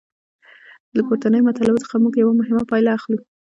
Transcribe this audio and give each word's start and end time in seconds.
له 0.95 1.01
پورتنیو 1.07 1.47
مطالبو 1.49 1.83
څخه 1.83 1.95
موږ 2.03 2.13
یوه 2.21 2.33
مهمه 2.39 2.63
پایله 2.69 2.91
اخلو. 2.97 3.19